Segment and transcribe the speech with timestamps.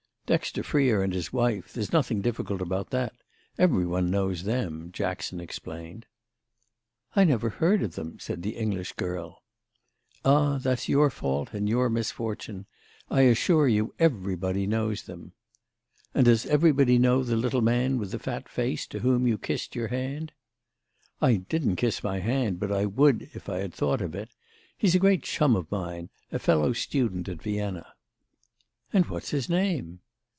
[0.27, 3.11] "Dexter Freer and his wife—there's nothing difficult about that.
[3.57, 6.05] Every one knows them," Jackson explained.
[7.17, 9.43] "I never heard of them," said the English girl.
[10.23, 12.65] "Ah, that's your fault and your misfortune.
[13.09, 15.33] I assure you everybody knows them."
[16.15, 19.75] "And does everybody know the little man with the fat face to whom you kissed
[19.75, 20.31] your hand?"
[21.21, 24.29] "I didn't kiss my hand, but I would if I had thought of it.
[24.77, 27.95] He's a great chum of mine—a fellow student at Vienna."
[28.93, 29.99] "And what's his name?"